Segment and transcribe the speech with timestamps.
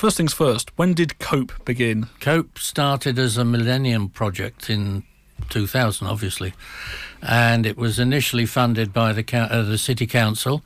[0.00, 2.06] First things first, when did COPE begin?
[2.20, 5.02] COPE started as a Millennium Project in
[5.50, 6.54] 2000, obviously,
[7.20, 10.62] and it was initially funded by the uh, the city council,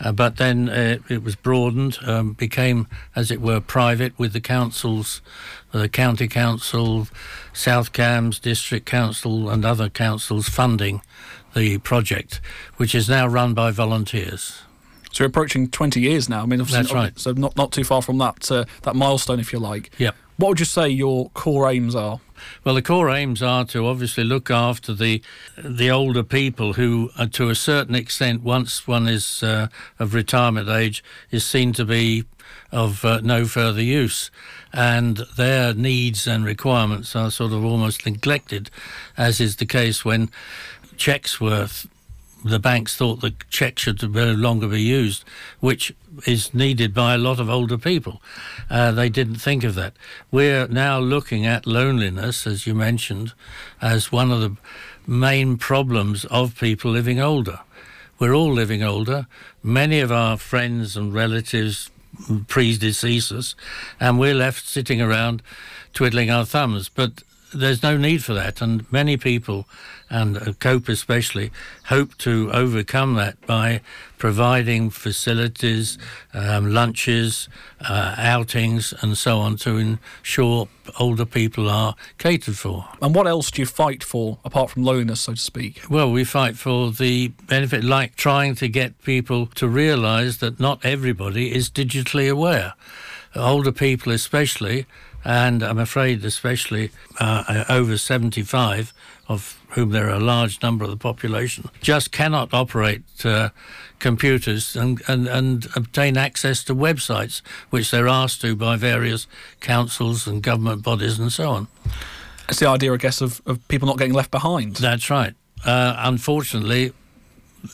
[0.00, 4.40] uh, but then uh, it was broadened, um, became, as it were, private with the
[4.40, 5.20] councils,
[5.72, 7.06] the county council,
[7.52, 11.02] South Cambs district council, and other councils funding
[11.54, 12.40] the project,
[12.78, 14.62] which is now run by volunteers.
[15.12, 16.42] So we're approaching 20 years now.
[16.42, 17.18] I mean, that's right.
[17.18, 19.90] So not not too far from that uh, that milestone, if you like.
[19.98, 20.14] Yep.
[20.36, 22.20] What would you say your core aims are?
[22.64, 25.22] Well, the core aims are to obviously look after the
[25.62, 29.68] the older people who, uh, to a certain extent, once one is uh,
[29.98, 32.24] of retirement age, is seen to be
[32.72, 34.30] of uh, no further use,
[34.72, 38.70] and their needs and requirements are sort of almost neglected,
[39.16, 40.30] as is the case when
[40.96, 41.68] checks were
[42.44, 45.24] the banks thought the cheque should no longer be used,
[45.60, 45.94] which
[46.26, 48.22] is needed by a lot of older people.
[48.68, 49.94] Uh, they didn't think of that.
[50.30, 53.32] We're now looking at loneliness, as you mentioned,
[53.80, 54.56] as one of the
[55.06, 57.60] main problems of people living older.
[58.18, 59.26] We're all living older.
[59.62, 61.90] Many of our friends and relatives
[62.28, 63.54] predecease us,
[63.98, 65.42] and we're left sitting around
[65.94, 66.88] twiddling our thumbs.
[66.88, 69.66] But there's no need for that, and many people,
[70.08, 71.50] and uh, COPE especially,
[71.86, 73.80] hope to overcome that by
[74.18, 75.98] providing facilities,
[76.34, 77.48] um, lunches,
[77.88, 82.86] uh, outings, and so on to ensure older people are catered for.
[83.00, 85.82] And what else do you fight for apart from loneliness, so to speak?
[85.88, 90.84] Well, we fight for the benefit, like trying to get people to realise that not
[90.84, 92.74] everybody is digitally aware.
[93.36, 94.86] Older people, especially,
[95.24, 98.92] and I'm afraid especially uh, over 75,
[99.28, 103.50] of whom there are a large number of the population, just cannot operate uh,
[103.98, 109.26] computers and, and, and obtain access to websites, which they're asked to by various
[109.60, 111.68] councils and government bodies and so on.
[112.48, 114.76] It's the idea, I guess, of, of people not getting left behind.
[114.76, 115.34] That's right.
[115.64, 116.92] Uh, unfortunately,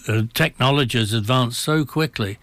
[0.09, 2.39] uh, technology has advanced so quickly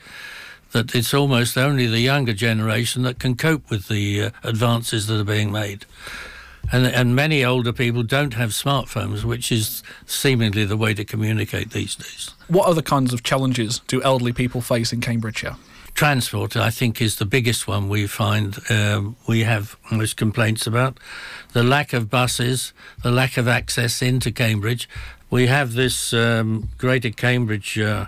[0.73, 5.19] that it's almost only the younger generation that can cope with the uh, advances that
[5.19, 5.85] are being made.
[6.71, 11.71] And, and many older people don't have smartphones, which is seemingly the way to communicate
[11.71, 12.31] these days.
[12.47, 15.55] What other kinds of challenges do elderly people face in Cambridgeshire?
[15.93, 20.99] Transport, I think, is the biggest one we find um, we have most complaints about.
[21.51, 22.73] The lack of buses,
[23.03, 24.89] the lack of access into Cambridge.
[25.29, 28.07] We have this um, Greater Cambridge uh,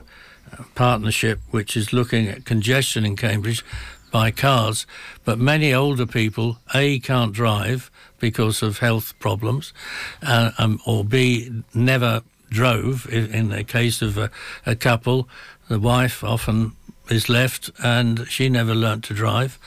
[0.76, 3.64] partnership which is looking at congestion in Cambridge
[4.12, 4.88] by cars,
[5.26, 9.74] but many older people a can't drive because of health problems,
[10.24, 13.08] uh, um, or b never drove.
[13.12, 14.32] In the case of a,
[14.66, 15.28] a couple,
[15.68, 16.72] the wife often
[17.10, 19.60] is left and she never learnt to drive,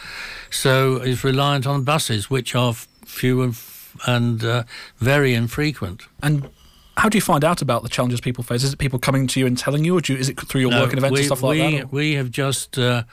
[0.50, 2.72] so is reliant on buses, which are
[3.04, 3.54] few and,
[4.06, 4.62] and uh,
[4.98, 6.03] very infrequent.
[6.22, 6.48] And
[6.98, 8.64] how do you find out about the challenges people face?
[8.64, 10.70] Is it people coming to you and telling you, or you, is it through your
[10.70, 11.84] no, work and events we, and stuff like we, that?
[11.84, 11.86] Or?
[11.86, 13.04] We have just, uh,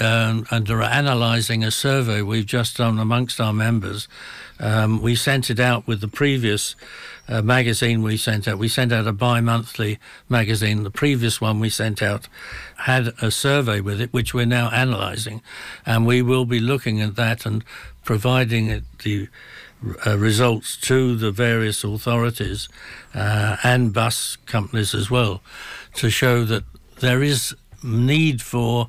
[0.00, 4.08] um, under analysing a survey we've just done amongst our members,
[4.58, 6.76] um, we sent it out with the previous
[7.28, 8.58] uh, magazine we sent out.
[8.58, 9.98] We sent out a bi monthly
[10.28, 10.82] magazine.
[10.82, 12.28] The previous one we sent out
[12.76, 15.42] had a survey with it, which we're now analysing.
[15.84, 17.64] And we will be looking at that and
[18.04, 19.28] providing it the
[20.06, 22.68] uh, results to the various authorities
[23.14, 25.42] uh, and bus companies as well
[25.94, 26.64] to show that
[27.00, 28.88] there is need for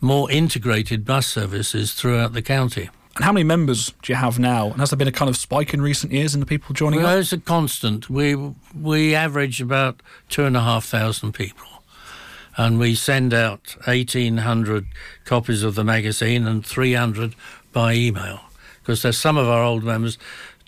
[0.00, 2.88] more integrated bus services throughout the county.
[3.16, 4.70] And how many members do you have now?
[4.70, 7.02] And has there been a kind of spike in recent years in the people joining
[7.02, 7.20] well, up?
[7.20, 8.08] It's a constant.
[8.08, 8.34] We
[8.74, 11.66] we average about two and a half thousand people,
[12.56, 14.86] and we send out eighteen hundred
[15.24, 17.34] copies of the magazine and three hundred
[17.72, 18.40] by email
[18.82, 20.18] because there's some of our old members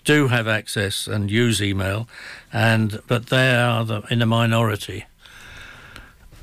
[0.03, 2.07] do have access and use email,
[2.51, 5.05] and but they are the, in a minority.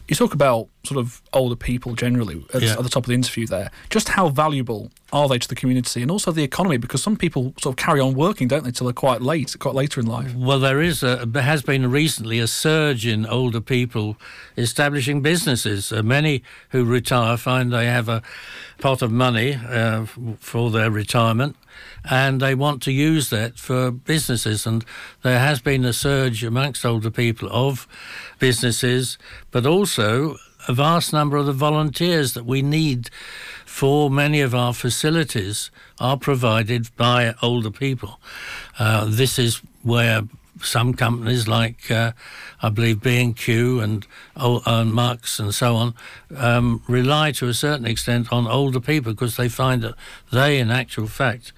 [0.08, 2.72] You talk about sort of older people generally at, yeah.
[2.72, 3.70] at, the top of the interview there.
[3.90, 6.78] Just how valuable are they to the community and also the economy?
[6.78, 9.76] Because some people sort of carry on working, don't they, till they're quite late, quite
[9.76, 10.34] later in life.
[10.34, 14.16] Well, there is a, there has been recently a surge in older people
[14.56, 15.92] establishing businesses.
[15.92, 18.20] Uh, many who retire find they have a
[18.80, 20.06] pot of money uh,
[20.40, 21.54] for their retirement
[22.08, 24.66] and they want to use that for businesses.
[24.66, 24.84] And
[25.22, 27.86] there has been a surge amongst older people of
[28.38, 29.18] businesses,
[29.50, 30.36] but also
[30.68, 33.10] a vast number of the volunteers that we need
[33.64, 38.20] for many of our facilities are provided by older people.
[38.78, 40.22] Uh, this is where
[40.64, 42.12] some companies like uh,
[42.62, 45.94] I believe B&Q and, uh, and Marks and so on
[46.36, 49.94] um, rely to a certain extent on older people because they find that
[50.32, 51.52] they, in actual fact,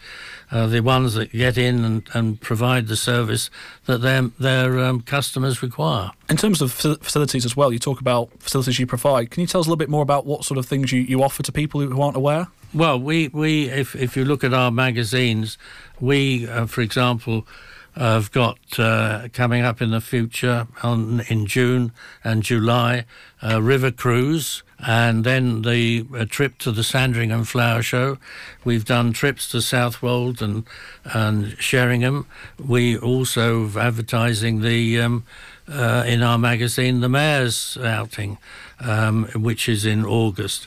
[0.50, 3.50] are the ones that get in and, and provide the service
[3.86, 6.10] that their, their um, customers require.
[6.28, 9.30] In terms of facilities as well, you talk about facilities you provide.
[9.30, 11.22] Can you tell us a little bit more about what sort of things you, you
[11.22, 12.48] offer to people who aren't aware?
[12.74, 15.58] Well, we, we if, if you look at our magazines,
[16.00, 17.46] we, uh, for example,
[17.94, 21.92] have got uh, coming up in the future on, in June
[22.24, 23.04] and July,
[23.42, 28.18] uh, River Cruise, and then the trip to the Sandringham Flower Show.
[28.64, 30.64] We've done trips to Southwold and
[31.04, 32.26] and Sheringham.
[32.58, 35.24] We also advertising the um,
[35.68, 38.38] uh, in our magazine the Mayor's outing,
[38.80, 40.66] um, which is in August.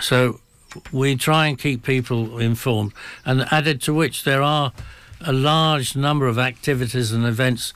[0.00, 0.40] So
[0.92, 2.92] we try and keep people informed,
[3.26, 4.72] and added to which there are
[5.20, 7.72] a large number of activities and events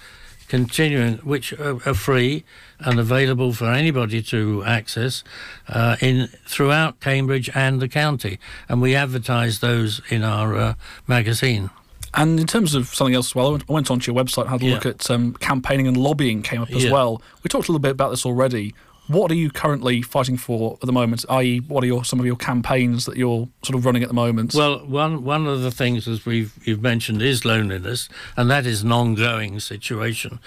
[0.49, 2.45] continuing, which are, are free
[2.81, 5.25] and available for anybody to access
[5.69, 8.39] uh, in throughout Cambridge and the county,
[8.69, 10.75] and we advertise those in our uh,
[11.07, 11.71] magazine.
[12.17, 14.63] And in terms of something else as well, I went onto your website, and had
[14.63, 14.75] a yeah.
[14.75, 16.93] look at um, campaigning and lobbying came up as yeah.
[16.93, 17.21] well.
[17.43, 18.75] We talked a little bit about this already.
[19.07, 21.25] What are you currently fighting for at the moment?
[21.29, 24.15] I.e., what are your some of your campaigns that you're sort of running at the
[24.15, 24.55] moment?
[24.55, 28.83] Well, one one of the things, as we've you've mentioned, is loneliness, and that is
[28.83, 30.41] an ongoing situation.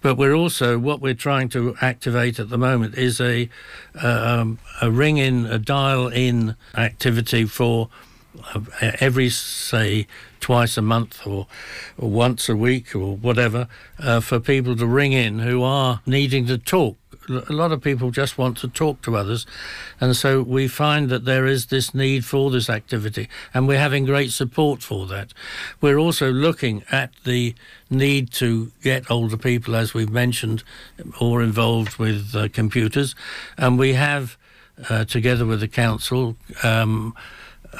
[0.00, 3.48] But we're also what we're trying to activate at the moment is a
[4.02, 7.90] um, a ring in, a dial in activity for
[8.80, 10.06] every say
[10.40, 11.46] twice a month or,
[11.98, 13.68] or once a week or whatever
[13.98, 16.96] uh, for people to ring in who are needing to talk.
[17.28, 19.46] A lot of people just want to talk to others,
[20.00, 24.04] and so we find that there is this need for this activity, and we're having
[24.04, 25.32] great support for that.
[25.80, 27.54] We're also looking at the
[27.88, 30.64] need to get older people, as we've mentioned,
[31.20, 33.14] more involved with uh, computers,
[33.56, 34.36] and we have,
[34.88, 37.14] uh, together with the council, um,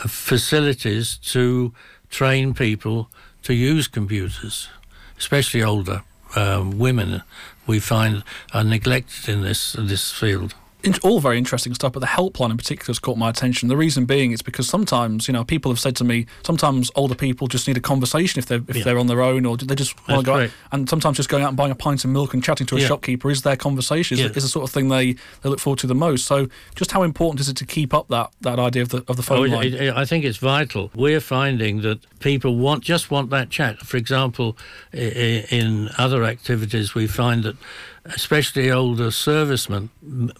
[0.07, 1.73] facilities to
[2.11, 3.11] train people
[3.43, 4.69] to use computers,
[5.19, 6.03] especially older
[6.37, 7.23] um, women.
[7.67, 10.55] We find are neglected in this this field
[11.03, 13.69] all very interesting stuff, but the helpline in particular has caught my attention.
[13.69, 17.15] The reason being is because sometimes, you know, people have said to me, sometimes older
[17.15, 18.85] people just need a conversation if they're if yeah.
[18.85, 20.41] they're on their own, or they just want to go.
[20.41, 22.77] Out, and sometimes just going out and buying a pint of milk and chatting to
[22.77, 22.87] a yeah.
[22.87, 24.19] shopkeeper is their conversation.
[24.19, 24.31] Is, yeah.
[24.31, 25.13] is, the sort of thing they,
[25.43, 26.27] they look forward to the most.
[26.27, 29.17] So, just how important is it to keep up that, that idea of the of
[29.17, 29.75] the phone oh, line?
[29.75, 30.91] I think it's vital.
[30.95, 33.79] We're finding that people want just want that chat.
[33.81, 34.57] For example,
[34.93, 37.57] in other activities, we find that
[38.05, 39.91] especially older servicemen,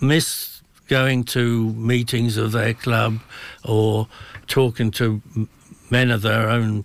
[0.01, 3.21] miss going to meetings of their club
[3.65, 4.09] or
[4.47, 5.23] talking to
[5.91, 6.85] men of their own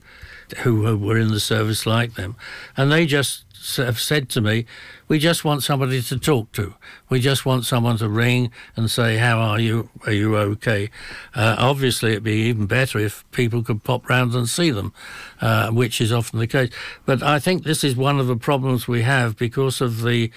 [0.60, 2.36] who were in the service like them.
[2.78, 3.45] And they just
[3.78, 4.66] have said to me,
[5.08, 6.74] we just want somebody to talk to.
[7.10, 9.90] We just want someone to ring and say, how are you?
[10.06, 10.90] Are you okay?
[11.34, 14.94] Uh, obviously, it'd be even better if people could pop round and see them,
[15.42, 16.72] uh, which is often the case.
[17.06, 20.32] But I think this is one of the problems we have because of the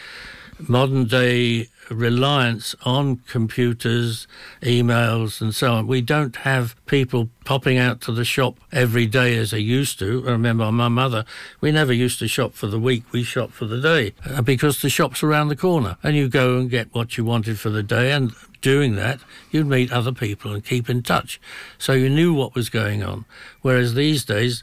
[0.67, 4.27] modern day reliance on computers,
[4.63, 5.87] emails, and so on.
[5.87, 10.25] We don't have people popping out to the shop every day as they used to.
[10.27, 11.25] I remember my mother,
[11.61, 14.83] we never used to shop for the week, we shop for the day uh, because
[14.83, 17.83] the shop's around the corner and you go and get what you wanted for the
[17.83, 18.13] day.
[18.13, 19.21] And doing that,
[19.51, 21.41] you'd meet other people and keep in touch.
[21.79, 23.25] So you knew what was going on.
[23.63, 24.63] Whereas these days,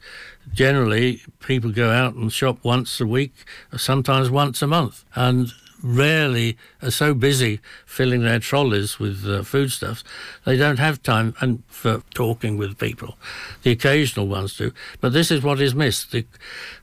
[0.53, 3.33] generally, people go out and shop once a week,
[3.75, 5.06] sometimes once a month.
[5.16, 5.52] And
[5.85, 10.04] rarely are so busy filling their trolleys with uh, foodstuffs,
[10.45, 13.18] they don't have time and for talking with people.
[13.63, 16.25] The occasional ones do, but this is what is missed: the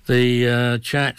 [0.06, 1.18] the uh, chat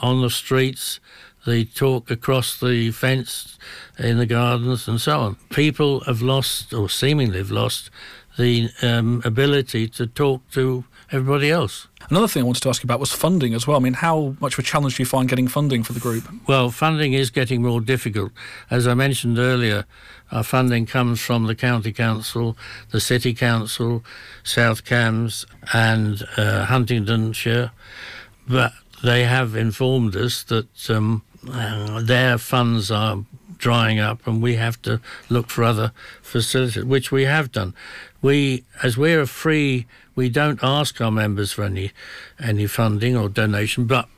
[0.00, 1.00] on the streets,
[1.46, 3.58] the talk across the fence
[3.98, 5.36] in the gardens, and so on.
[5.50, 7.90] People have lost, or seemingly have lost,
[8.38, 11.88] the um, ability to talk to everybody else.
[12.10, 13.76] Another thing I wanted to ask you about was funding as well.
[13.76, 16.24] I mean, how much of a challenge do you find getting funding for the group?
[16.46, 18.32] Well, funding is getting more difficult.
[18.70, 19.84] As I mentioned earlier,
[20.30, 22.56] our funding comes from the County Council,
[22.90, 24.04] the City Council,
[24.42, 27.72] South Cambs, and uh, Huntingdonshire.
[28.46, 28.72] But
[29.02, 33.24] they have informed us that um, uh, their funds are
[33.58, 37.74] drying up and we have to look for other facilities, which we have done.
[38.22, 39.86] We, as we're free
[40.18, 41.92] we don't ask our members for any
[42.40, 44.08] any funding or donation, but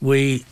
[0.00, 0.44] we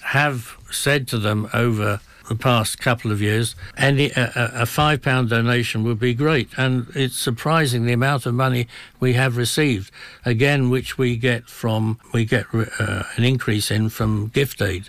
[0.00, 5.30] have said to them over the past couple of years, any a, a five pound
[5.30, 6.48] donation would be great.
[6.56, 8.66] And it's surprising the amount of money
[9.00, 9.90] we have received.
[10.24, 14.88] Again, which we get from we get uh, an increase in from gift aid.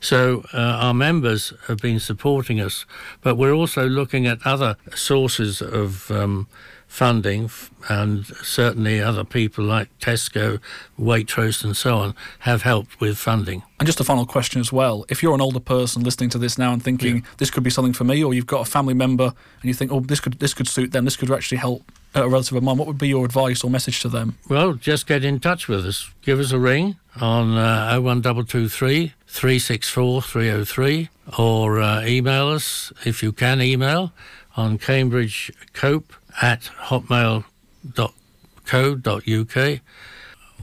[0.00, 2.86] So uh, our members have been supporting us,
[3.22, 6.10] but we're also looking at other sources of.
[6.10, 6.46] Um,
[6.94, 7.50] funding,
[7.88, 10.60] and certainly other people like Tesco,
[10.96, 13.64] Waitrose, and so on have helped with funding.
[13.80, 16.56] And just a final question as well: if you're an older person listening to this
[16.56, 17.22] now and thinking yeah.
[17.38, 19.90] this could be something for me, or you've got a family member and you think,
[19.90, 21.82] oh, this could this could suit them, this could actually help
[22.14, 24.38] a relative of mine, what would be your advice or message to them?
[24.48, 26.10] Well, just get in touch with us.
[26.22, 33.32] Give us a ring on uh, 01223 364 303 or uh, email us if you
[33.32, 34.12] can email
[34.56, 36.12] on Cambridge Cope
[36.42, 37.44] at hotmail.co.uk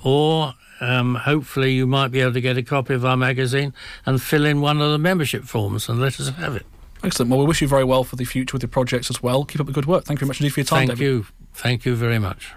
[0.04, 3.74] or um, hopefully you might be able to get a copy of our magazine
[4.06, 6.66] and fill in one of the membership forms and let us have it.
[7.04, 7.32] Excellent.
[7.32, 9.44] Well, we wish you very well for the future with your projects as well.
[9.46, 10.06] Keep up the good work.
[10.06, 11.04] Thank you very much indeed for your time, Thank David.
[11.04, 11.26] you.
[11.54, 12.52] Thank you very much.